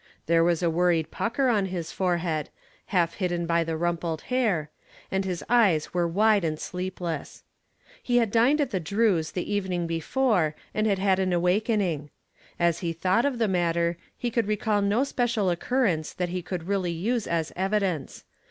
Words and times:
There 0.25 0.43
was 0.43 0.63
a 0.63 0.69
worried 0.71 1.11
pucker 1.11 1.47
on 1.47 1.67
his 1.67 1.91
forehead, 1.91 2.49
half 2.87 3.13
hidden 3.13 3.45
by 3.45 3.63
the 3.63 3.77
rumpled 3.77 4.21
hair, 4.33 4.71
and 5.11 5.23
his 5.25 5.43
eyes 5.47 5.93
were 5.93 6.07
wide 6.07 6.43
and 6.43 6.59
sleepless. 6.59 7.43
He 8.01 8.17
had 8.17 8.31
dined 8.31 8.59
at 8.59 8.71
the 8.71 8.79
Drews' 8.79 9.31
the 9.33 9.53
evening 9.53 9.85
before 9.85 10.55
and 10.73 10.87
had 10.87 10.97
had 10.97 11.19
an 11.19 11.33
awakening. 11.33 12.09
As 12.59 12.79
he 12.79 12.93
thought 12.93 13.25
of 13.25 13.37
the 13.37 13.47
matter 13.47 13.95
he 14.17 14.31
could 14.31 14.47
recall 14.47 14.81
no 14.81 15.03
special 15.03 15.51
occurrence 15.51 16.13
that 16.13 16.29
he 16.29 16.41
could 16.41 16.63
really 16.67 16.91
use 16.91 17.27
as 17.27 17.53
evidence. 17.55 18.23